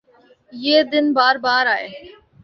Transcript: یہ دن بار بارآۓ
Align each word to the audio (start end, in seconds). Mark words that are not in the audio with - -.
یہ 0.53 0.77
دن 0.91 1.05
بار 1.13 1.35
بارآۓ 1.43 1.85